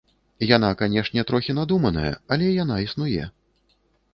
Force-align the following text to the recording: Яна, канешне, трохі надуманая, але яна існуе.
Яна, 0.51 0.69
канешне, 0.79 1.25
трохі 1.31 1.55
надуманая, 1.59 2.13
але 2.37 2.45
яна 2.63 2.79
існуе. 2.87 3.29